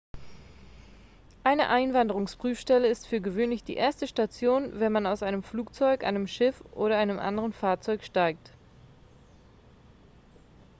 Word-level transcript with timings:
eine 1.43 1.69
einwanderungsprüfstelle 1.69 2.87
ist 2.87 3.05
für 3.05 3.21
gewöhnlich 3.21 3.63
die 3.63 3.75
erste 3.75 4.07
station 4.07 4.79
wenn 4.79 4.91
man 4.91 5.05
aus 5.05 5.21
einem 5.21 5.43
flugzeug 5.43 6.03
einem 6.03 6.25
schiff 6.25 6.63
oder 6.71 6.97
einem 6.97 7.19
anderen 7.19 7.53
fahrzeug 7.53 8.03
steigt 8.03 8.49